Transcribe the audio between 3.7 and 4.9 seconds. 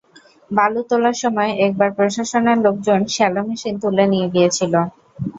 তুলে নিয়ে গিয়েছিল।